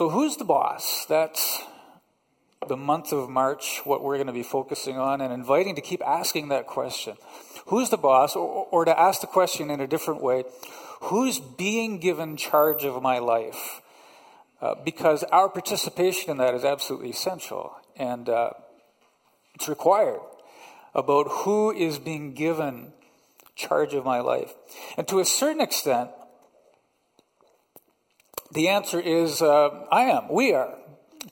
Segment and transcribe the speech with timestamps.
[0.00, 1.04] So, who's the boss?
[1.10, 1.60] That's
[2.66, 6.00] the month of March, what we're going to be focusing on, and inviting to keep
[6.06, 7.18] asking that question.
[7.66, 8.34] Who's the boss?
[8.34, 10.44] Or, or to ask the question in a different way,
[11.02, 13.82] who's being given charge of my life?
[14.62, 18.52] Uh, because our participation in that is absolutely essential and uh,
[19.54, 20.20] it's required
[20.94, 22.94] about who is being given
[23.54, 24.54] charge of my life.
[24.96, 26.08] And to a certain extent,
[28.52, 30.28] the answer is uh, I am.
[30.30, 30.76] We are.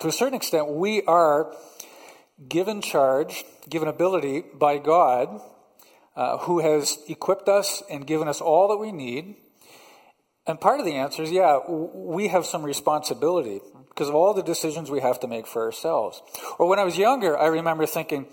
[0.01, 1.55] To a certain extent, we are
[2.49, 5.41] given charge, given ability by God,
[6.15, 9.37] uh, who has equipped us and given us all that we need.
[10.47, 14.43] And part of the answer is yeah, we have some responsibility because of all the
[14.43, 16.23] decisions we have to make for ourselves.
[16.59, 18.27] Or when I was younger, I remember thinking,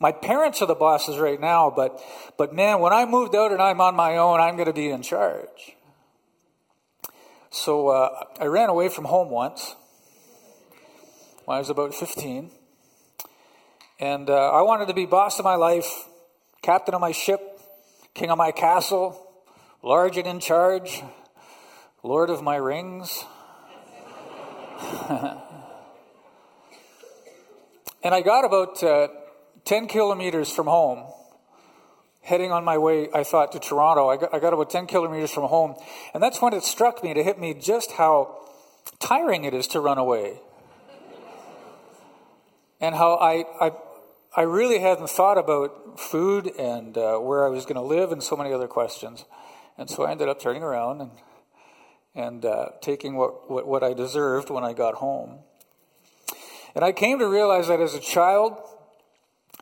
[0.00, 2.00] my parents are the bosses right now, but,
[2.36, 4.90] but man, when I moved out and I'm on my own, I'm going to be
[4.90, 5.76] in charge.
[7.50, 9.74] So uh, I ran away from home once
[11.46, 12.50] when I was about 15.
[14.00, 16.06] And uh, I wanted to be boss of my life,
[16.62, 17.40] captain of my ship,
[18.14, 19.32] king of my castle,
[19.82, 21.02] large and in charge,
[22.02, 23.24] lord of my rings.
[28.02, 29.08] and I got about uh,
[29.64, 31.10] 10 kilometers from home,
[32.28, 34.08] heading on my way, I thought, to Toronto.
[34.08, 35.74] I got, I got about 10 kilometers from home.
[36.12, 38.36] And that's when it struck me to hit me just how
[39.00, 40.40] tiring it is to run away.
[42.80, 43.72] and how I, I,
[44.36, 48.22] I really hadn't thought about food and uh, where I was going to live and
[48.22, 49.24] so many other questions.
[49.78, 51.10] And so I ended up turning around and,
[52.14, 55.38] and uh, taking what, what, what I deserved when I got home.
[56.74, 58.58] And I came to realize that as a child,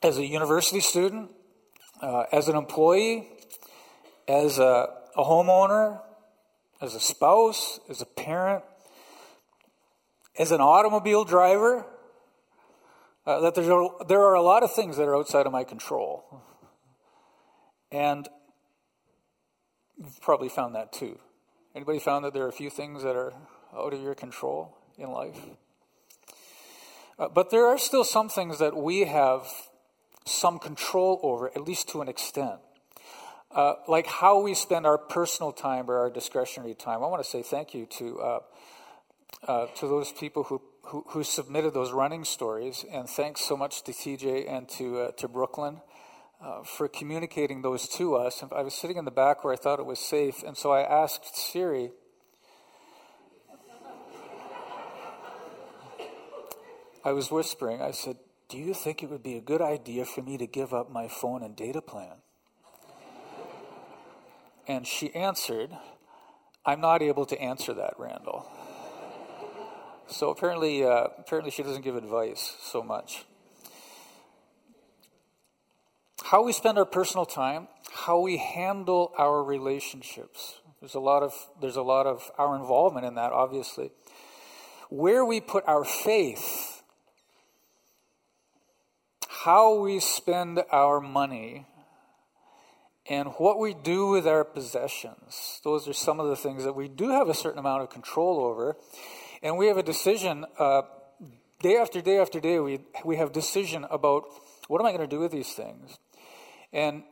[0.02, 1.30] as a university student,
[2.00, 3.28] uh, as an employee,
[4.28, 6.00] as a, a, homeowner,
[6.80, 8.64] as a spouse, as a parent,
[10.38, 11.86] as an automobile driver,
[13.26, 15.64] uh, that there's a, there are a lot of things that are outside of my
[15.64, 16.42] control.
[17.90, 18.28] And
[19.96, 21.18] you've probably found that too.
[21.74, 23.32] Anybody found that there are a few things that are
[23.76, 25.38] out of your control in life?
[27.18, 29.46] Uh, but there are still some things that we have
[30.26, 32.60] some control over, at least to an extent.
[33.50, 37.02] Uh, like how we spend our personal time or our discretionary time.
[37.02, 38.40] I want to say thank you to uh,
[39.46, 43.82] uh, to those people who, who, who submitted those running stories, and thanks so much
[43.84, 45.80] to TJ and to uh, to Brooklyn
[46.40, 48.42] uh, for communicating those to us.
[48.54, 50.82] I was sitting in the back where I thought it was safe, and so I
[50.82, 51.92] asked Siri.
[57.04, 57.80] I was whispering.
[57.80, 58.16] I said,
[58.48, 61.08] do you think it would be a good idea for me to give up my
[61.08, 62.22] phone and data plan?
[64.68, 65.70] And she answered,
[66.64, 68.46] I'm not able to answer that, Randall.
[70.08, 73.24] So apparently, uh, apparently she doesn't give advice so much.
[76.24, 80.60] How we spend our personal time, how we handle our relationships.
[80.80, 83.90] There's a lot of there's a lot of our involvement in that, obviously.
[84.88, 86.75] Where we put our faith
[89.46, 91.64] how we spend our money
[93.08, 95.60] and what we do with our possessions.
[95.62, 98.40] Those are some of the things that we do have a certain amount of control
[98.40, 98.76] over.
[99.44, 100.82] And we have a decision uh,
[101.62, 104.24] day after day after day, we, we have decision about
[104.66, 105.96] what am I going to do with these things?
[106.72, 107.04] And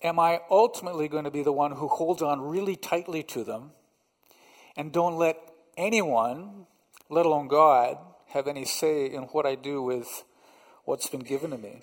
[0.00, 3.72] am I ultimately going to be the one who holds on really tightly to them
[4.76, 5.38] and don't let
[5.76, 6.66] anyone,
[7.10, 7.98] let alone God,
[8.28, 10.22] have any say in what I do with
[10.84, 11.82] what's been given to me.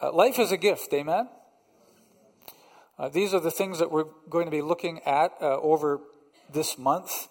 [0.00, 1.28] Uh, life is a gift, amen?
[2.98, 6.00] Uh, these are the things that we're going to be looking at uh, over
[6.52, 7.28] this month.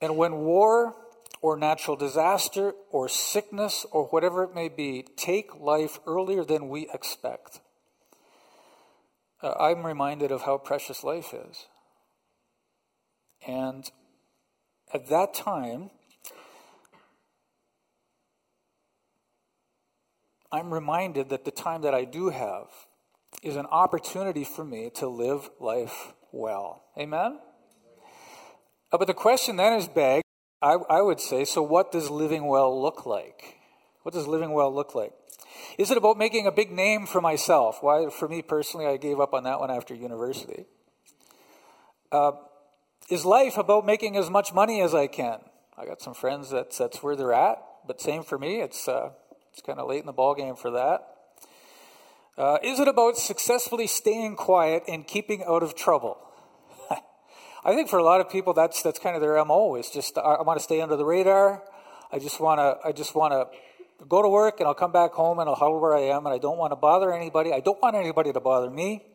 [0.00, 0.94] And when war
[1.40, 6.88] or natural disaster or sickness or whatever it may be take life earlier than we
[6.92, 7.60] expect,
[9.42, 11.66] uh, I'm reminded of how precious life is.
[13.46, 13.90] And
[14.92, 15.90] at that time,
[20.52, 22.66] I'm reminded that the time that I do have
[23.42, 26.84] is an opportunity for me to live life well.
[26.98, 27.38] Amen?
[28.92, 30.24] Uh, but the question then is begged,
[30.62, 33.58] I, I would say, so what does living well look like?
[34.02, 35.12] What does living well look like?
[35.78, 37.78] Is it about making a big name for myself?
[37.82, 40.66] Why, for me personally, I gave up on that one after university.
[42.10, 42.32] Uh,
[43.10, 45.40] is life about making as much money as I can?
[45.76, 48.60] I got some friends that that's where they're at, but same for me.
[48.62, 49.10] It's uh,
[49.56, 51.00] it's kind of late in the ball game for that.
[52.36, 56.18] Uh, is it about successfully staying quiet and keeping out of trouble?
[57.64, 59.76] I think for a lot of people, that's that's kind of their mo.
[59.76, 61.62] It's just I, I want to stay under the radar.
[62.12, 65.12] I just want to I just want to go to work and I'll come back
[65.12, 67.50] home and I'll huddle where I am and I don't want to bother anybody.
[67.54, 69.06] I don't want anybody to bother me.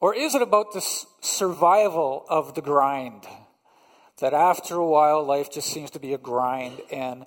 [0.00, 0.80] Or is it about the
[1.20, 3.26] survival of the grind?
[4.20, 7.26] That after a while, life just seems to be a grind and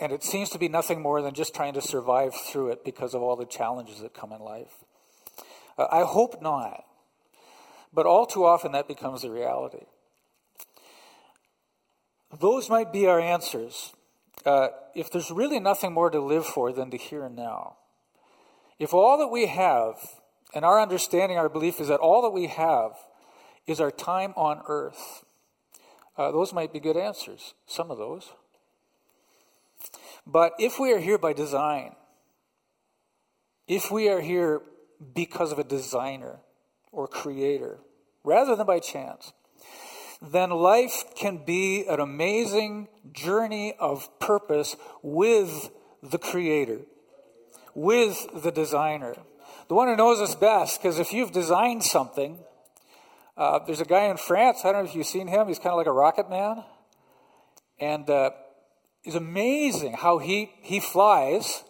[0.00, 3.14] and it seems to be nothing more than just trying to survive through it because
[3.14, 4.84] of all the challenges that come in life.
[5.76, 6.84] Uh, I hope not.
[7.92, 9.84] But all too often that becomes the reality.
[12.38, 13.92] Those might be our answers.
[14.46, 17.76] Uh, if there's really nothing more to live for than the here and now,
[18.78, 19.96] if all that we have,
[20.54, 22.92] and our understanding, our belief is that all that we have
[23.66, 25.24] is our time on earth,
[26.16, 28.32] uh, those might be good answers, some of those.
[30.26, 31.96] But if we are here by design,
[33.66, 34.62] if we are here
[35.14, 36.40] because of a designer
[36.92, 37.78] or creator,
[38.24, 39.32] rather than by chance,
[40.20, 45.70] then life can be an amazing journey of purpose with
[46.02, 46.80] the creator,
[47.74, 49.14] with the designer,
[49.68, 50.82] the one who knows us best.
[50.82, 52.38] Because if you've designed something,
[53.36, 55.70] uh, there's a guy in France, I don't know if you've seen him, he's kind
[55.70, 56.64] of like a rocket man.
[57.78, 58.30] And uh,
[59.04, 61.64] it's amazing how he, he flies.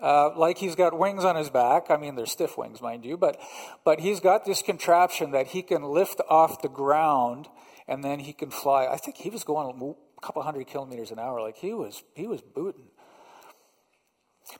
[0.00, 1.90] Uh, like he's got wings on his back.
[1.90, 3.40] I mean, they're stiff wings, mind you, but
[3.84, 7.48] but he's got this contraption that he can lift off the ground
[7.86, 8.86] and then he can fly.
[8.86, 11.40] I think he was going a couple hundred kilometers an hour.
[11.40, 12.88] Like he was he was booting.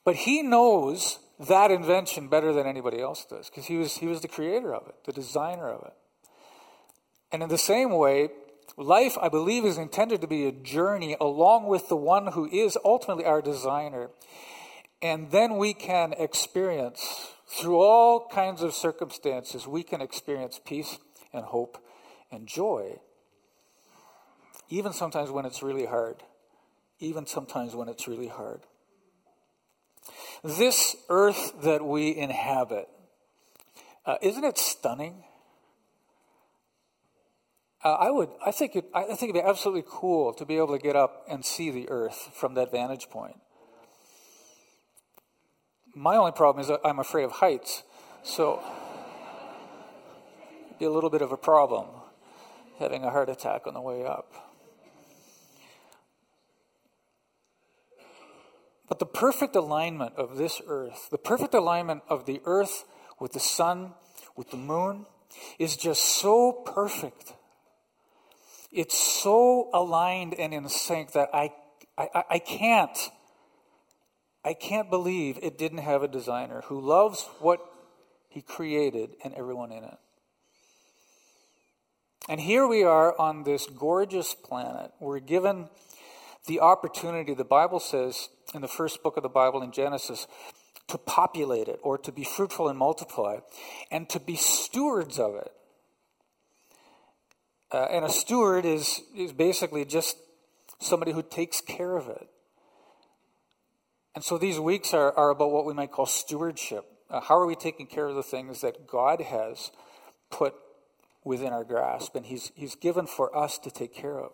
[0.04, 4.20] But he knows that invention better than anybody else does because he was he was
[4.20, 5.92] the creator of it, the designer of it.
[7.32, 8.28] And in the same way,
[8.76, 12.76] Life, I believe, is intended to be a journey along with the one who is
[12.84, 14.10] ultimately our designer.
[15.00, 20.98] And then we can experience, through all kinds of circumstances, we can experience peace
[21.32, 21.78] and hope
[22.32, 22.98] and joy.
[24.70, 26.16] Even sometimes when it's really hard.
[26.98, 28.62] Even sometimes when it's really hard.
[30.42, 32.88] This earth that we inhabit,
[34.04, 35.24] uh, isn't it stunning?
[37.84, 40.72] Uh, I would, I think, it, I think it'd be absolutely cool to be able
[40.74, 43.36] to get up and see the Earth from that vantage point.
[45.94, 47.82] My only problem is I'm afraid of heights,
[48.22, 48.62] so
[50.66, 51.86] it'd be a little bit of a problem
[52.78, 54.32] having a heart attack on the way up.
[58.88, 62.84] But the perfect alignment of this earth, the perfect alignment of the earth
[63.20, 63.92] with the sun,
[64.36, 65.04] with the moon,
[65.58, 67.34] is just so perfect
[68.74, 71.52] it's so aligned and in sync that I,
[71.96, 72.96] I, I can't,
[74.44, 77.60] I can't believe it didn't have a designer who loves what
[78.28, 79.96] he created and everyone in it.
[82.28, 84.90] And here we are on this gorgeous planet.
[84.98, 85.68] We're given
[86.46, 90.26] the opportunity, the Bible says in the first book of the Bible in Genesis,
[90.88, 93.38] to populate it or to be fruitful and multiply
[93.90, 95.52] and to be stewards of it.
[97.74, 100.16] Uh, and a steward is, is basically just
[100.78, 102.28] somebody who takes care of it.
[104.14, 106.84] And so these weeks are, are about what we might call stewardship.
[107.10, 109.72] Uh, how are we taking care of the things that God has
[110.30, 110.54] put
[111.24, 114.30] within our grasp and he's, he's given for us to take care of?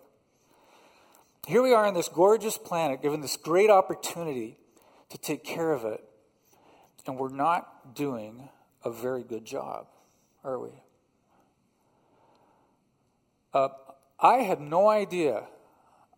[1.48, 4.58] Here we are on this gorgeous planet, given this great opportunity
[5.08, 6.04] to take care of it,
[7.06, 8.50] and we're not doing
[8.84, 9.86] a very good job,
[10.44, 10.68] are we?
[13.52, 13.68] Uh,
[14.18, 15.44] I had no idea.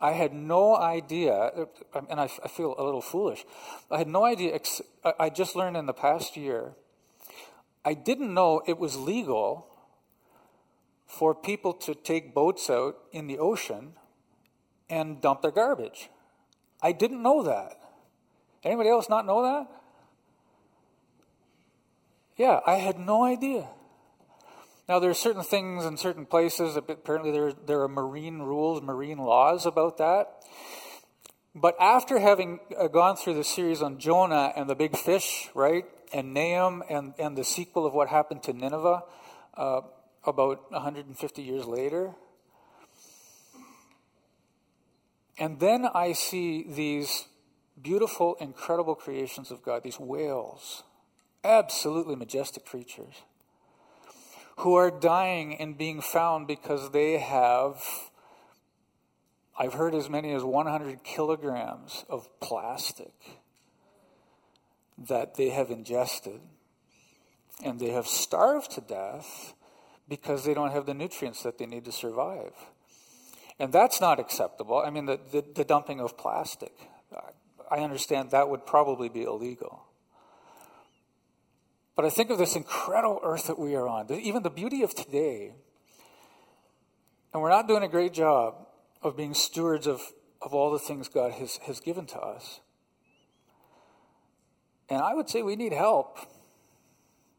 [0.00, 1.52] I had no idea,
[2.10, 3.44] and I, I feel a little foolish.
[3.90, 4.58] I had no idea.
[5.18, 6.72] I just learned in the past year.
[7.84, 9.68] I didn't know it was legal
[11.06, 13.92] for people to take boats out in the ocean
[14.90, 16.10] and dump their garbage.
[16.82, 17.78] I didn't know that.
[18.64, 19.68] Anybody else not know that?
[22.36, 23.68] Yeah, I had no idea.
[24.88, 29.18] Now, there are certain things in certain places, apparently, there, there are marine rules, marine
[29.18, 30.42] laws about that.
[31.54, 35.84] But after having uh, gone through the series on Jonah and the big fish, right,
[36.12, 39.02] and Nahum and, and the sequel of what happened to Nineveh
[39.56, 39.80] uh,
[40.26, 42.14] about 150 years later,
[45.38, 47.26] and then I see these
[47.80, 50.82] beautiful, incredible creations of God, these whales,
[51.44, 53.22] absolutely majestic creatures
[54.58, 57.82] who are dying and being found because they have,
[59.58, 63.12] I've heard as many as 100 kilograms of plastic
[64.98, 66.40] that they have ingested.
[67.64, 69.54] And they have starved to death
[70.08, 72.52] because they don't have the nutrients that they need to survive.
[73.58, 74.82] And that's not acceptable.
[74.84, 76.72] I mean, the, the, the dumping of plastic.
[77.70, 79.84] I understand that would probably be illegal.
[81.94, 84.94] But I think of this incredible earth that we are on, even the beauty of
[84.94, 85.54] today.
[87.32, 88.66] And we're not doing a great job
[89.02, 90.00] of being stewards of,
[90.40, 92.60] of all the things God has, has given to us.
[94.88, 96.18] And I would say we need help.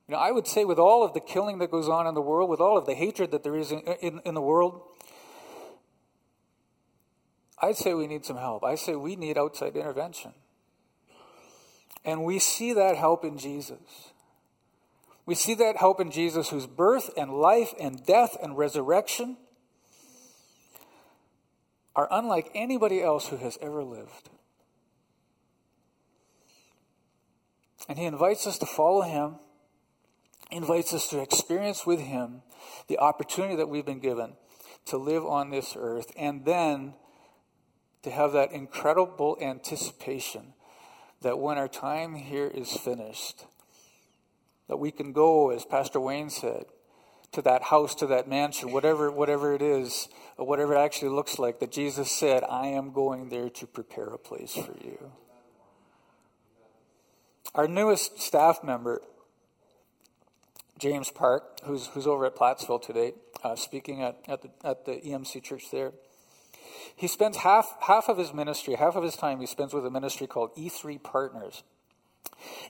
[0.07, 2.22] You know, I would say with all of the killing that goes on in the
[2.22, 4.81] world, with all of the hatred that there is in, in, in the world,
[7.62, 8.63] I'd say we need some help.
[8.63, 10.33] I say we need outside intervention.
[12.03, 14.12] And we see that help in Jesus.
[15.25, 19.38] We see that hope in Jesus, whose birth and life and death and resurrection
[21.96, 24.30] are unlike anybody else who has ever lived.
[27.88, 29.36] And he invites us to follow him,
[30.51, 32.42] invites us to experience with him
[32.88, 34.34] the opportunity that we've been given
[34.86, 36.94] to live on this earth and then
[38.03, 40.53] to have that incredible anticipation
[41.22, 43.46] that when our time here is finished,
[44.67, 46.65] that we can go, as Pastor Wayne said,
[47.34, 51.60] to that house, to that mansion, whatever, whatever it is, whatever it actually looks like,
[51.60, 55.12] that Jesus said, I am going there to prepare a place for you.
[57.55, 59.01] Our newest staff member,
[60.79, 64.93] James Park, who's, who's over at Plattsville today, uh, speaking at, at, the, at the
[64.93, 65.91] EMC church there,
[66.96, 69.89] he spends half, half of his ministry, half of his time he spends with a
[69.89, 71.63] ministry called E3 Partners.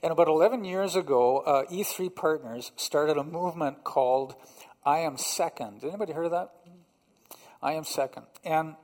[0.02, 4.34] And about 11 years ago, uh, E3 Partners started a movement called
[4.84, 5.82] I Am Second.
[5.82, 6.50] Anybody heard of that?
[7.62, 8.26] I Am Second.
[8.44, 8.76] And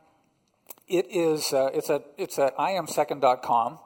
[0.89, 3.79] it is, uh, it's, at, it's at iamsecond.com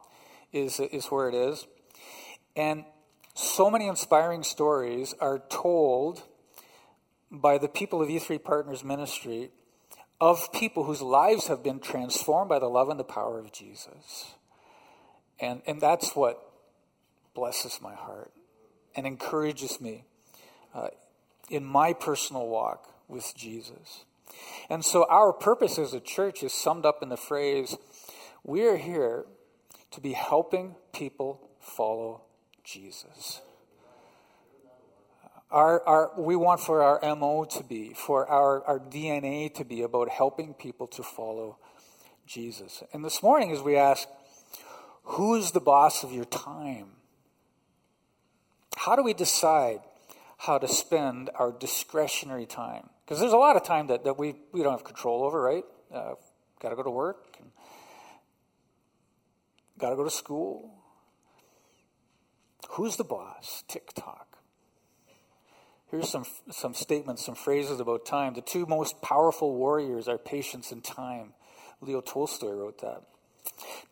[0.53, 1.67] is, is where it is.
[2.57, 2.85] And
[3.35, 6.23] so many inspiring stories are told
[7.31, 9.51] by the people of E3 Partners Ministry
[10.21, 14.35] of people whose lives have been transformed by the love and the power of Jesus.
[15.41, 16.54] And, and that's what
[17.35, 18.33] blesses my heart
[18.97, 20.05] and encourages me
[20.75, 20.89] uh,
[21.51, 24.05] in my personal walk with Jesus.
[24.71, 27.77] And so, our purpose as a church is summed up in the phrase
[28.43, 29.25] we are here
[29.91, 32.23] to be helping people follow
[32.63, 33.41] Jesus.
[35.51, 39.83] Our, our, we want for our MO to be, for our, our DNA to be
[39.83, 41.59] about helping people to follow
[42.27, 42.83] Jesus.
[42.93, 44.09] And this morning, as we ask,
[45.05, 46.89] who is the boss of your time?
[48.77, 49.81] How do we decide
[50.39, 52.91] how to spend our discretionary time?
[53.05, 55.65] Because there's a lot of time that, that we, we don't have control over, right?
[55.95, 56.15] Uh,
[56.65, 57.37] Got to go to work,
[59.79, 60.73] got to go to school.
[62.71, 63.65] Who's the boss?
[63.69, 64.39] TikTok.
[65.91, 68.33] Here's some, some statements, some phrases about time.
[68.33, 71.35] The two most powerful warriors are patience and time.
[71.83, 73.03] Leo Tolstoy wrote that.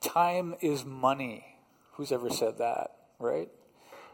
[0.00, 1.58] Time is money.
[1.96, 3.50] Who's ever said that, right?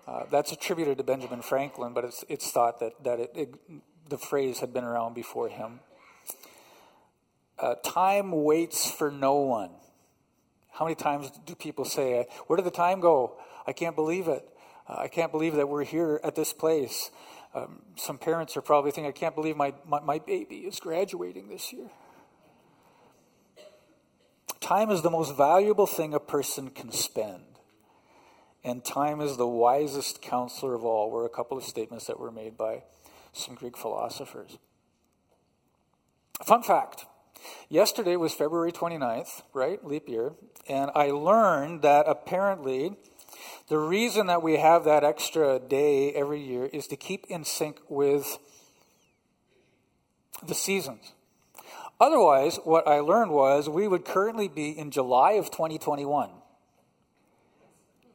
[0.08, 3.54] Uh, that's attributed to Benjamin Franklin, but it's, it's thought that, that it, it,
[4.08, 5.80] the phrase had been around before him.
[7.58, 9.68] Uh, time waits for no one.
[10.72, 13.36] How many times do people say, Where did the time go?
[13.66, 14.48] I can't believe it.
[14.88, 17.10] Uh, I can't believe that we're here at this place.
[17.54, 21.50] Um, some parents are probably thinking, I can't believe my, my, my baby is graduating
[21.50, 21.90] this year.
[24.60, 27.57] Time is the most valuable thing a person can spend.
[28.64, 32.30] And time is the wisest counselor of all, were a couple of statements that were
[32.30, 32.82] made by
[33.32, 34.58] some Greek philosophers.
[36.44, 37.06] Fun fact
[37.68, 39.84] yesterday was February 29th, right?
[39.84, 40.32] Leap year.
[40.68, 42.96] And I learned that apparently
[43.68, 47.80] the reason that we have that extra day every year is to keep in sync
[47.88, 48.38] with
[50.46, 51.12] the seasons.
[52.00, 56.30] Otherwise, what I learned was we would currently be in July of 2021.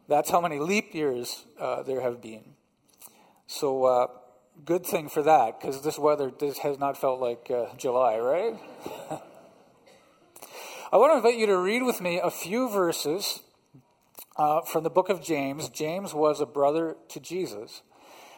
[0.07, 2.55] That's how many leap years uh, there have been.
[3.47, 4.07] So, uh,
[4.65, 8.59] good thing for that, because this weather this has not felt like uh, July, right?
[10.91, 13.39] I want to invite you to read with me a few verses
[14.35, 15.69] uh, from the book of James.
[15.69, 17.81] James was a brother to Jesus,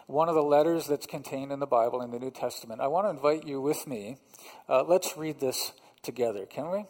[0.07, 2.79] one of the letters that's contained in the Bible in the New Testament.
[2.79, 4.17] I want to invite you with me.
[4.69, 6.85] Uh, let's read this together, can we?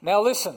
[0.00, 0.56] Now, listen.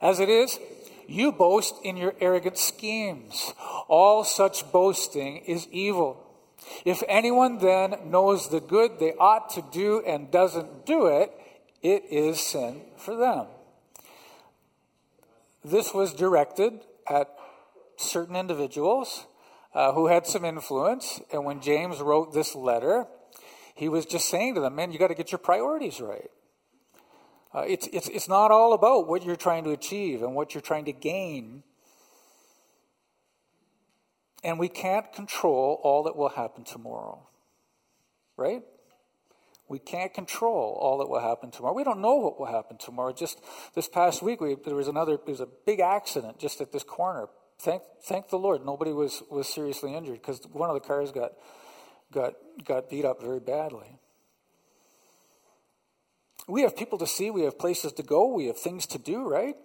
[0.00, 0.58] As it is,
[1.06, 3.52] you boast in your arrogant schemes.
[3.88, 6.26] All such boasting is evil.
[6.84, 11.32] If anyone then knows the good they ought to do and doesn't do it,
[11.82, 13.46] it is sin for them.
[15.64, 17.28] This was directed at
[17.96, 19.26] certain individuals
[19.74, 21.20] uh, who had some influence.
[21.32, 23.06] And when James wrote this letter,
[23.74, 26.30] he was just saying to them, man, you got to get your priorities right.
[27.54, 30.62] Uh, it's, it's, it's not all about what you're trying to achieve and what you're
[30.62, 31.62] trying to gain.
[34.42, 37.28] And we can't control all that will happen tomorrow.
[38.36, 38.62] Right?
[39.68, 41.74] We can't control all that will happen tomorrow.
[41.74, 43.12] We don't know what will happen tomorrow.
[43.12, 43.40] Just
[43.74, 46.82] this past week, we, there was another, there was a big accident just at this
[46.82, 47.28] corner.
[47.58, 51.32] Thank, thank the Lord, nobody was, was seriously injured because one of the cars got,
[52.12, 53.98] got, got beat up very badly.
[56.48, 59.28] We have people to see, we have places to go, we have things to do,
[59.28, 59.56] right?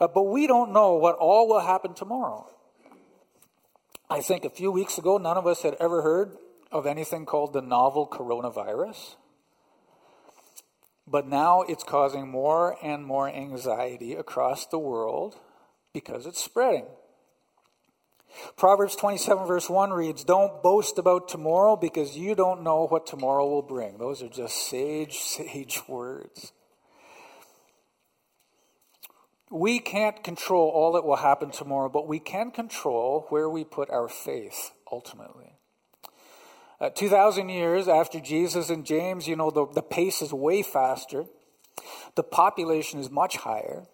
[0.00, 2.48] Uh, but we don't know what all will happen tomorrow.
[4.08, 6.36] I think a few weeks ago, none of us had ever heard
[6.70, 9.16] of anything called the novel coronavirus.
[11.06, 15.36] But now it's causing more and more anxiety across the world
[15.92, 16.86] because it's spreading.
[18.56, 23.48] Proverbs 27, verse 1 reads, Don't boast about tomorrow because you don't know what tomorrow
[23.48, 23.98] will bring.
[23.98, 26.52] Those are just sage, sage words.
[29.50, 33.88] We can't control all that will happen tomorrow, but we can control where we put
[33.90, 35.52] our faith ultimately.
[36.80, 41.26] Uh, 2,000 years after Jesus and James, you know, the, the pace is way faster,
[42.16, 43.86] the population is much higher,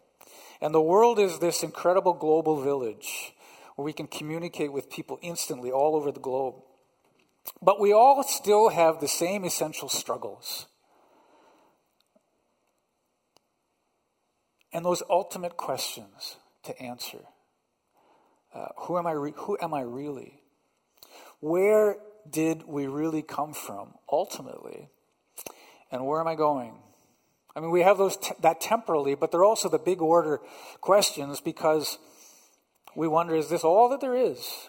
[0.62, 3.32] and the world is this incredible global village
[3.80, 6.56] where we can communicate with people instantly all over the globe.
[7.62, 10.66] But we all still have the same essential struggles.
[14.70, 17.20] And those ultimate questions to answer.
[18.54, 20.42] Uh, who, am I re- who am I really?
[21.40, 21.96] Where
[22.28, 24.90] did we really come from ultimately?
[25.90, 26.74] And where am I going?
[27.56, 30.42] I mean, we have those te- that temporally, but they're also the big order
[30.82, 31.98] questions because
[32.94, 34.68] we wonder is this all that there is?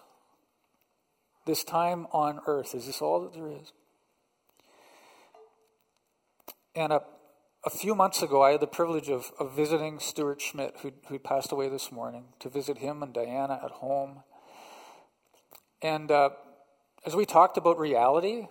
[1.45, 3.73] This time on earth, is this all that there is?
[6.75, 7.01] And a,
[7.65, 10.75] a few months ago, I had the privilege of, of visiting Stuart Schmidt,
[11.07, 14.23] who passed away this morning, to visit him and Diana at home.
[15.81, 16.29] And uh,
[17.05, 18.47] as we talked about reality,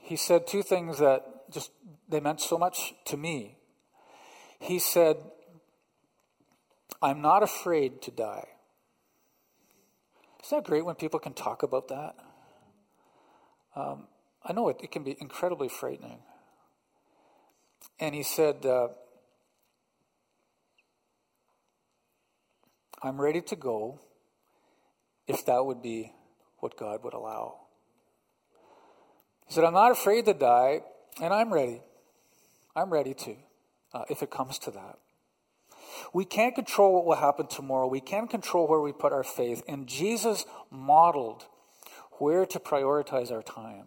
[0.00, 1.70] he said two things that just
[2.08, 3.56] they meant so much to me.
[4.58, 5.16] He said,
[7.00, 8.48] I'm not afraid to die.
[10.46, 12.14] Isn't that great when people can talk about that?
[13.74, 14.06] Um,
[14.44, 16.20] I know it, it can be incredibly frightening.
[17.98, 18.88] And he said, uh,
[23.02, 23.98] I'm ready to go
[25.26, 26.12] if that would be
[26.58, 27.62] what God would allow.
[29.48, 30.82] He said, I'm not afraid to die,
[31.20, 31.82] and I'm ready.
[32.76, 33.36] I'm ready to,
[33.92, 34.98] uh, if it comes to that.
[36.12, 37.86] We can't control what will happen tomorrow.
[37.86, 39.62] We can control where we put our faith.
[39.68, 41.44] And Jesus modeled
[42.18, 43.86] where to prioritize our time.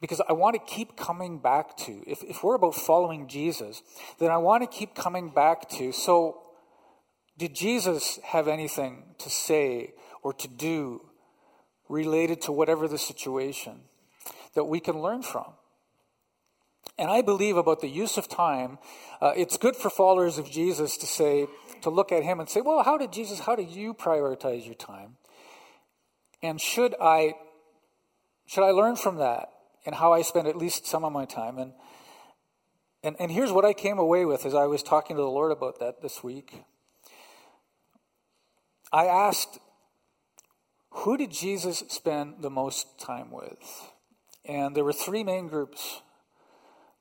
[0.00, 3.82] Because I want to keep coming back to, if, if we're about following Jesus,
[4.18, 6.42] then I want to keep coming back to, so
[7.38, 11.06] did Jesus have anything to say or to do
[11.88, 13.80] related to whatever the situation
[14.54, 15.54] that we can learn from?
[16.96, 18.78] And I believe about the use of time,
[19.20, 21.48] uh, it's good for followers of Jesus to say,
[21.82, 24.74] to look at him and say, well, how did Jesus, how did you prioritize your
[24.74, 25.16] time?
[26.42, 27.34] And should I,
[28.46, 29.48] should I learn from that
[29.84, 31.58] and how I spend at least some of my time?
[31.58, 31.72] And,
[33.02, 35.50] and, and here's what I came away with as I was talking to the Lord
[35.50, 36.62] about that this week.
[38.92, 39.58] I asked,
[40.90, 43.90] who did Jesus spend the most time with?
[44.44, 46.02] And there were three main groups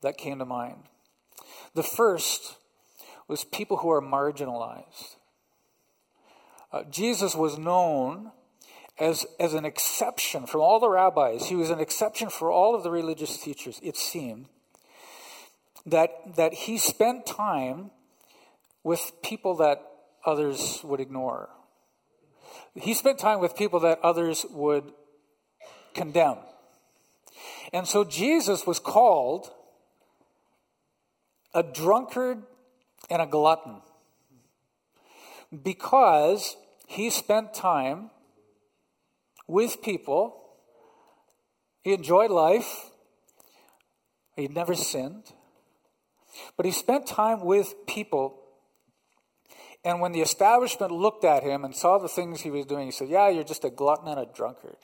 [0.04, 0.84] that came to mind.
[1.74, 2.58] The first
[3.28, 5.16] was people who are marginalized.
[6.72, 8.32] Uh, Jesus was known
[9.00, 11.48] as, as an exception from all the rabbis.
[11.48, 14.48] He was an exception for all of the religious teachers, it seemed,
[15.86, 17.92] that, that he spent time
[18.84, 19.82] with people that
[20.26, 21.50] others would ignore.
[22.76, 24.92] He spent time with people that others would
[25.94, 26.38] condemn.
[27.72, 29.52] And so Jesus was called
[31.54, 32.44] a drunkard
[33.10, 33.82] and a glutton
[35.64, 36.56] because
[36.88, 38.10] he spent time
[39.48, 40.40] with people
[41.84, 42.90] He enjoyed life.
[44.36, 45.34] He'd never sinned.
[46.56, 48.40] But he spent time with people.
[49.84, 52.92] And when the establishment looked at him and saw the things he was doing, he
[52.92, 54.78] said, Yeah, you're just a glutton and a drunkard.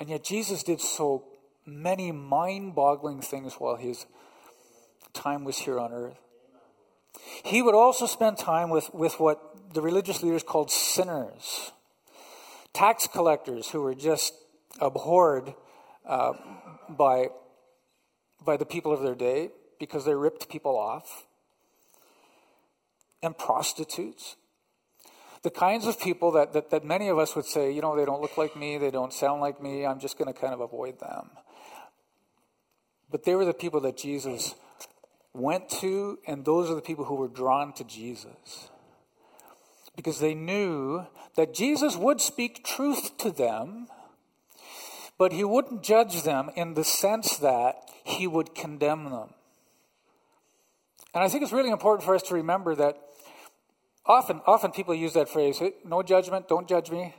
[0.00, 1.24] And yet Jesus did so
[1.64, 4.06] many mind boggling things while his
[5.12, 6.18] time was here on earth.
[7.44, 11.72] He would also spend time with, with what the religious leaders called sinners,
[12.72, 14.32] tax collectors who were just
[14.80, 15.54] abhorred
[16.06, 16.32] uh,
[16.88, 17.28] by,
[18.44, 21.26] by the people of their day because they ripped people off,
[23.22, 24.36] and prostitutes.
[25.42, 28.04] The kinds of people that, that, that many of us would say, you know, they
[28.04, 30.60] don't look like me, they don't sound like me, I'm just going to kind of
[30.60, 31.30] avoid them.
[33.10, 34.54] But they were the people that Jesus
[35.38, 38.70] went to, and those are the people who were drawn to Jesus.
[39.96, 43.88] Because they knew that Jesus would speak truth to them,
[45.16, 49.30] but he wouldn't judge them in the sense that he would condemn them.
[51.14, 52.96] And I think it's really important for us to remember that
[54.06, 57.14] often, often people use that phrase, no judgment, don't judge me.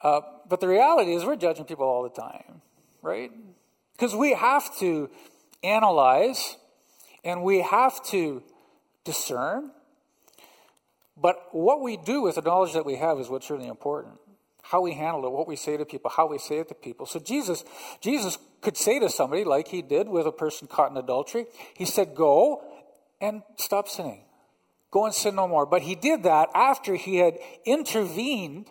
[0.00, 2.60] Uh, but the reality is, we're judging people all the time,
[3.02, 3.30] right?
[3.92, 5.10] Because we have to
[5.64, 6.56] analyze
[7.24, 8.42] and we have to
[9.04, 9.70] discern.
[11.16, 14.14] But what we do with the knowledge that we have is what's really important.
[14.62, 17.06] How we handle it, what we say to people, how we say it to people.
[17.06, 17.64] So Jesus,
[18.00, 21.84] Jesus could say to somebody, like he did with a person caught in adultery, he
[21.84, 22.62] said, Go
[23.20, 24.24] and stop sinning.
[24.90, 25.66] Go and sin no more.
[25.66, 28.70] But he did that after he had intervened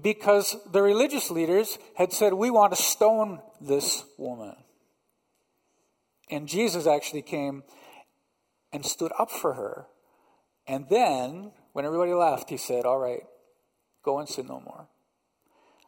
[0.00, 4.56] because the religious leaders had said, We want to stone this woman.
[6.32, 7.62] And Jesus actually came
[8.72, 9.86] and stood up for her.
[10.66, 13.24] And then, when everybody left, he said, All right,
[14.02, 14.88] go and sin no more.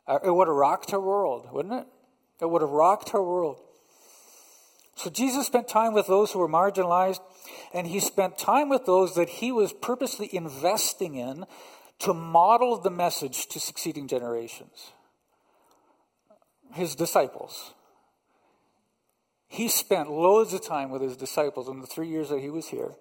[0.07, 1.87] Uh, it would have rocked her world, wouldn't it?
[2.42, 3.59] It would have rocked her world.
[4.96, 7.20] So Jesus spent time with those who were marginalized,
[7.72, 11.46] and he spent time with those that he was purposely investing in
[12.00, 14.92] to model the message to succeeding generations.
[16.74, 17.72] His disciples.
[19.48, 22.68] He spent loads of time with his disciples in the three years that he was
[22.68, 22.94] here.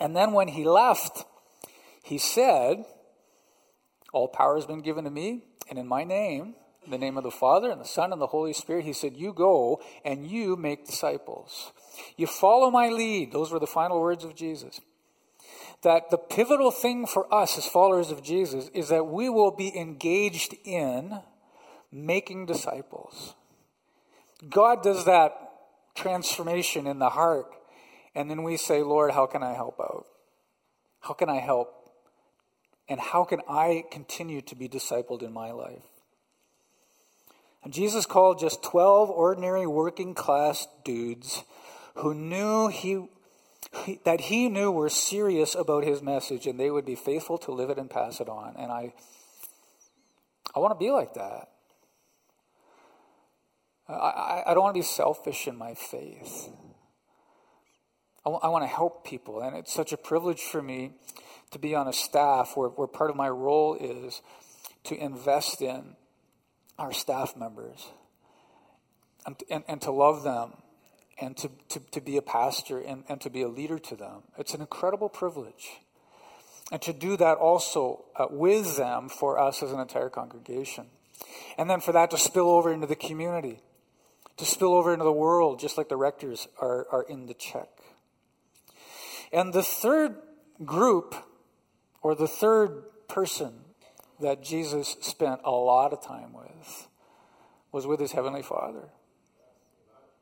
[0.00, 1.24] And then when he left,
[2.02, 2.84] he said,
[4.12, 7.24] All power has been given to me, and in my name, in the name of
[7.24, 10.56] the Father and the Son and the Holy Spirit, he said, You go and you
[10.56, 11.72] make disciples.
[12.16, 13.32] You follow my lead.
[13.32, 14.80] Those were the final words of Jesus.
[15.82, 19.76] That the pivotal thing for us as followers of Jesus is that we will be
[19.76, 21.20] engaged in
[21.92, 23.34] making disciples.
[24.48, 25.32] God does that
[25.94, 27.46] transformation in the heart,
[28.14, 30.06] and then we say, Lord, how can I help out?
[31.00, 31.74] How can I help?
[32.88, 35.82] And how can I continue to be discipled in my life?
[37.62, 41.42] And Jesus called just 12 ordinary working class dudes
[41.96, 43.08] who knew he,
[44.04, 47.68] that he knew were serious about his message and they would be faithful to live
[47.68, 48.54] it and pass it on.
[48.56, 48.94] And I
[50.54, 51.50] I want to be like that.
[53.88, 56.50] I, I don't want to be selfish in my faith.
[58.24, 59.40] I, w- I want to help people.
[59.40, 60.92] And it's such a privilege for me
[61.50, 64.20] to be on a staff where, where part of my role is
[64.84, 65.96] to invest in
[66.78, 67.88] our staff members
[69.26, 70.52] and, and, and to love them
[71.20, 74.22] and to, to, to be a pastor and, and to be a leader to them.
[74.36, 75.80] It's an incredible privilege.
[76.70, 80.86] And to do that also uh, with them for us as an entire congregation.
[81.56, 83.60] And then for that to spill over into the community,
[84.38, 87.68] to spill over into the world, just like the rectors are, are in the check.
[89.32, 90.16] And the third
[90.64, 91.14] group,
[92.02, 93.52] or the third person
[94.20, 96.88] that Jesus spent a lot of time with
[97.70, 98.88] was with his Heavenly Father,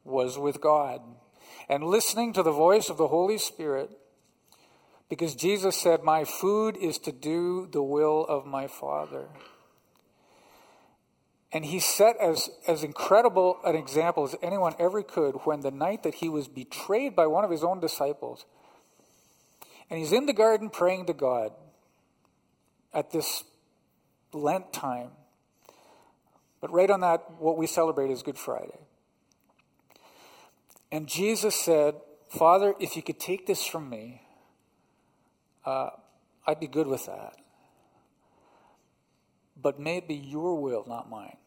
[0.04, 1.00] was with God,
[1.68, 3.90] and listening to the voice of the Holy Spirit
[5.08, 9.28] because Jesus said, My food is to do the will of my Father.
[11.56, 16.02] And he set as, as incredible an example as anyone ever could when the night
[16.02, 18.44] that he was betrayed by one of his own disciples,
[19.88, 21.52] and he's in the garden praying to God
[22.92, 23.42] at this
[24.34, 25.12] Lent time.
[26.60, 28.80] But right on that, what we celebrate is Good Friday.
[30.92, 31.94] And Jesus said,
[32.28, 34.20] Father, if you could take this from me,
[35.64, 35.88] uh,
[36.46, 37.32] I'd be good with that.
[39.56, 41.38] But may it be your will, not mine.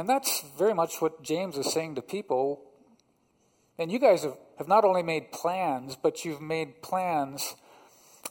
[0.00, 2.62] And that's very much what James is saying to people.
[3.78, 7.54] And you guys have, have not only made plans, but you've made plans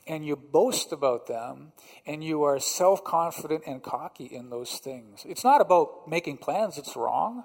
[0.07, 1.73] and you boast about them
[2.07, 5.23] and you are self confident and cocky in those things.
[5.29, 7.43] It's not about making plans, it's wrong,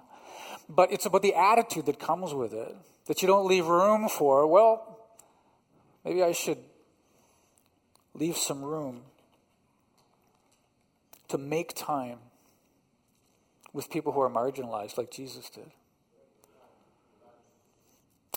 [0.71, 4.47] but it's about the attitude that comes with it that you don't leave room for.
[4.47, 5.07] Well,
[6.03, 6.65] maybe I should
[8.15, 9.03] leave some room
[11.29, 12.21] to make time
[13.75, 15.71] with people who are marginalized, like Jesus did.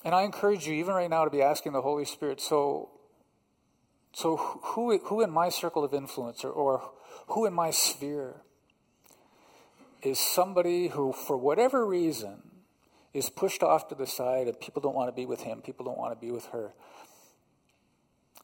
[0.04, 2.90] And I encourage you, even right now, to be asking the Holy Spirit so,
[4.14, 6.90] so who, who in my circle of influence or, or
[7.28, 8.42] who in my sphere
[10.02, 12.42] is somebody who, for whatever reason,
[13.14, 15.86] is pushed off to the side and people don't want to be with him, people
[15.86, 16.74] don't want to be with her?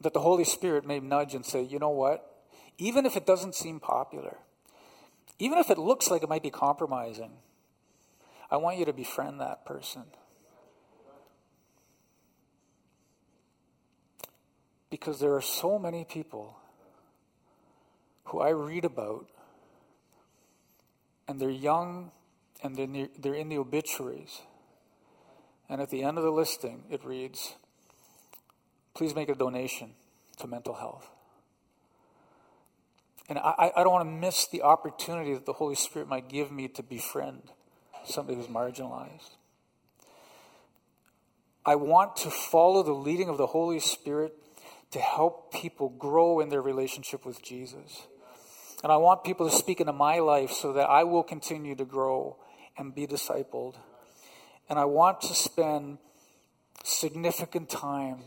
[0.01, 2.45] That the Holy Spirit may nudge and say, you know what?
[2.77, 4.37] Even if it doesn't seem popular,
[5.39, 7.31] even if it looks like it might be compromising,
[8.51, 10.03] I want you to befriend that person.
[14.89, 16.57] Because there are so many people
[18.25, 19.27] who I read about,
[21.27, 22.11] and they're young
[22.61, 24.41] and they're, near, they're in the obituaries.
[25.67, 27.55] And at the end of the listing, it reads,
[28.93, 29.91] Please make a donation
[30.37, 31.09] to mental health.
[33.29, 36.51] And I, I don't want to miss the opportunity that the Holy Spirit might give
[36.51, 37.43] me to befriend
[38.05, 39.37] somebody who's marginalized.
[41.65, 44.33] I want to follow the leading of the Holy Spirit
[44.91, 48.07] to help people grow in their relationship with Jesus.
[48.83, 51.85] And I want people to speak into my life so that I will continue to
[51.85, 52.37] grow
[52.77, 53.75] and be discipled.
[54.69, 55.99] And I want to spend
[56.83, 58.23] significant time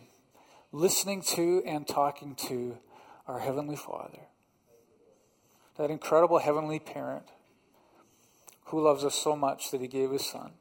[0.72, 2.78] listening to and talking to
[3.26, 4.20] our Heavenly Father,
[5.78, 7.26] that incredible Heavenly Parent
[8.66, 10.52] who loves us so much that He gave His Son.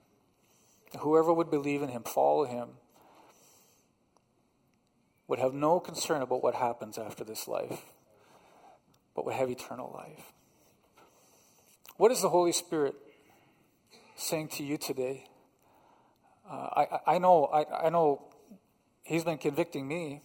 [1.00, 2.70] Whoever would believe in Him, follow Him,
[5.28, 7.82] would have no concern about what happens after this life,
[9.16, 10.34] but would have eternal life.
[11.98, 12.94] What is the Holy Spirit
[14.16, 15.28] saying to you today?
[16.48, 18.22] Uh, I, I know, I, I know
[19.04, 20.22] He's been convicting me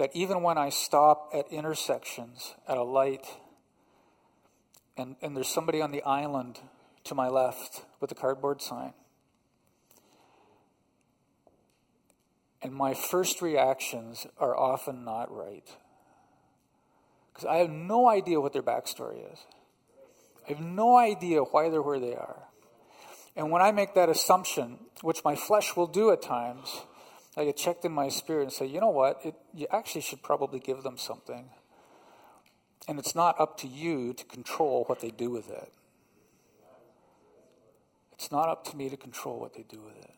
[0.00, 3.26] that even when I stop at intersections at a light
[4.96, 6.58] and, and there's somebody on the island
[7.04, 8.94] to my left with a cardboard sign,
[12.62, 15.66] And my first reactions are often not right.
[17.32, 19.38] Because I have no idea what their backstory is.
[20.46, 22.42] I have no idea why they're where they are.
[23.34, 26.82] And when I make that assumption, which my flesh will do at times,
[27.40, 29.24] I get checked in my spirit and say, you know what?
[29.24, 31.48] It, you actually should probably give them something.
[32.86, 35.72] And it's not up to you to control what they do with it.
[38.12, 40.10] It's not up to me to control what they do with it.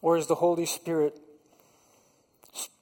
[0.00, 1.18] Or is the Holy Spirit,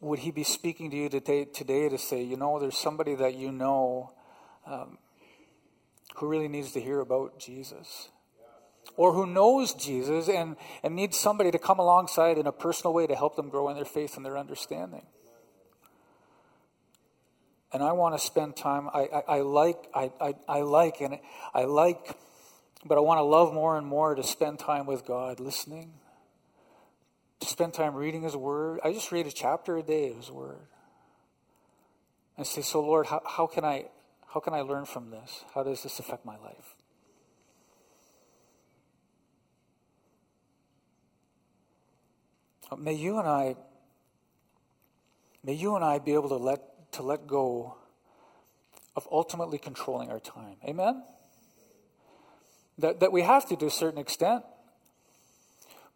[0.00, 3.34] would He be speaking to you today, today to say, you know, there's somebody that
[3.34, 4.12] you know
[4.66, 4.98] um,
[6.16, 8.10] who really needs to hear about Jesus?
[8.96, 13.06] Or who knows Jesus and, and needs somebody to come alongside in a personal way
[13.06, 15.06] to help them grow in their faith and their understanding?
[17.72, 18.88] and I want to spend time.
[18.92, 21.18] I, I, I, like, I, I, I like, and
[21.54, 22.16] I like,
[22.84, 25.92] but I want to love more and more to spend time with God, listening,
[27.40, 28.80] to spend time reading His Word.
[28.84, 30.66] I just read a chapter a day of His Word.
[32.36, 33.86] And say, so Lord, how, how can I
[34.32, 35.44] how can I learn from this?
[35.54, 36.71] How does this affect my life?
[42.76, 43.56] May you and I
[45.44, 47.76] may you and I be able to let to let go
[48.94, 50.56] of ultimately controlling our time.
[50.64, 51.02] Amen?
[52.78, 54.44] That, that we have to to a certain extent.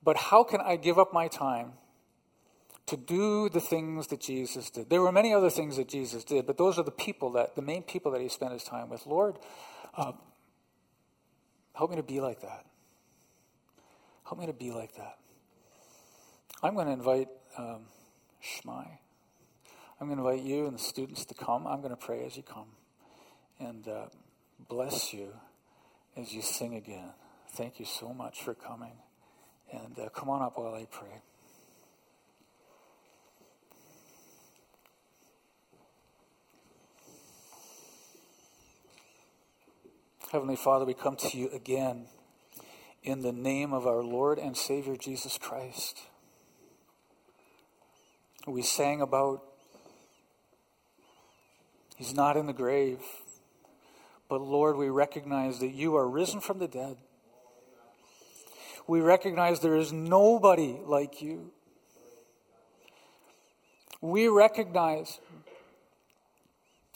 [0.03, 1.73] But how can I give up my time
[2.87, 4.89] to do the things that Jesus did?
[4.89, 7.63] There were many other things that Jesus did, but those are the people that, the
[7.63, 9.05] main people that he spent his time with.
[9.07, 9.37] Lord,
[9.97, 10.13] uh,
[11.75, 12.65] help me to be like that.
[14.25, 15.19] Help me to be like that.
[16.63, 17.83] I'm going to invite um,
[18.43, 18.87] Shmai.
[20.01, 21.67] I'm going to invite you and the students to come.
[21.67, 22.69] I'm going to pray as you come.
[23.59, 24.07] And uh,
[24.69, 25.29] bless you
[26.17, 27.11] as you sing again.
[27.51, 28.93] Thank you so much for coming.
[29.71, 31.21] And uh, come on up while I pray.
[40.33, 42.07] Heavenly Father, we come to you again
[43.03, 46.01] in the name of our Lord and Savior Jesus Christ.
[48.47, 49.43] We sang about
[51.97, 53.01] He's not in the grave,
[54.29, 56.99] but Lord, we recognize that you are risen from the dead
[58.87, 61.53] we recognize there is nobody like you.
[64.01, 65.19] we recognize,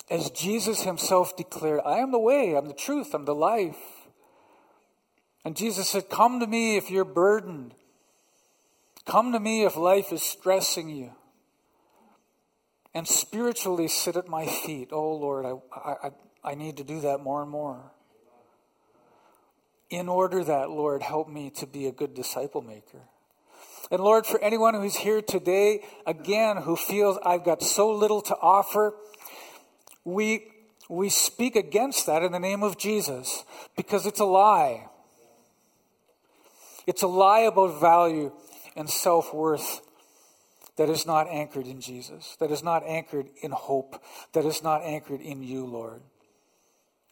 [0.09, 4.09] as Jesus himself declared, I am the way, I'm the truth, I'm the life.
[5.45, 7.75] And Jesus said, Come to me if you're burdened.
[9.07, 11.13] Come to me if life is stressing you.
[12.95, 14.89] And spiritually sit at my feet.
[14.93, 16.11] Oh Lord, I, I,
[16.43, 17.93] I need to do that more and more.
[19.91, 23.01] In order that, Lord, help me to be a good disciple maker.
[23.91, 28.37] And Lord, for anyone who's here today, again, who feels I've got so little to
[28.37, 28.95] offer,
[30.05, 30.47] we,
[30.89, 33.45] we speak against that in the name of Jesus
[33.77, 34.87] because it's a lie.
[36.87, 38.33] It's a lie about value
[38.77, 39.81] and self worth
[40.81, 44.83] that is not anchored in Jesus, that is not anchored in hope, that is not
[44.83, 46.01] anchored in you, Lord.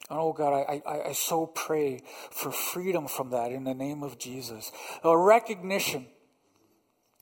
[0.09, 2.01] And oh God, I, I, I so pray
[2.31, 4.73] for freedom from that in the name of Jesus.
[5.05, 6.07] A recognition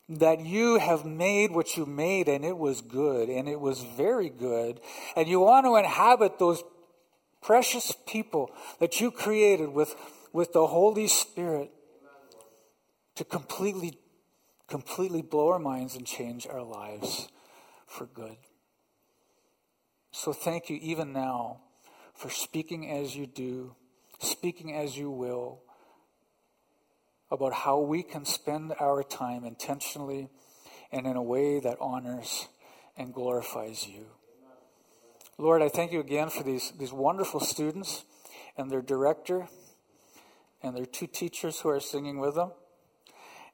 [0.08, 4.28] that you have made what you made and it was good and it was very
[4.28, 4.78] good.
[5.16, 6.62] And you want to inhabit those
[7.42, 9.96] precious people that you created with,
[10.32, 11.72] with the Holy Spirit
[13.16, 13.98] to completely,
[14.68, 17.28] completely blow our minds and change our lives
[17.86, 18.36] for good.
[20.10, 21.60] So thank you even now
[22.14, 23.76] for speaking as you do,
[24.18, 25.62] speaking as you will
[27.30, 30.28] about how we can spend our time intentionally
[30.92, 32.48] and in a way that honors
[32.96, 34.06] and glorifies you.
[35.38, 38.04] Lord, I thank you again for these, these wonderful students
[38.56, 39.48] and their director
[40.62, 42.52] and their two teachers who are singing with them.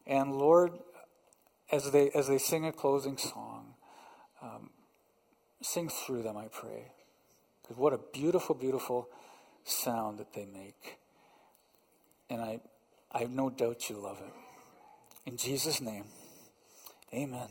[0.06, 0.72] And Lord,
[1.72, 3.74] as they, as they sing a closing song,
[4.42, 4.70] um,
[5.62, 6.92] sing through them, I pray.
[7.62, 9.08] Because what a beautiful, beautiful
[9.64, 10.98] sound that they make.
[12.28, 12.60] And I,
[13.10, 14.32] I have no doubt you love it.
[15.24, 16.04] In Jesus' name,
[17.14, 17.48] amen.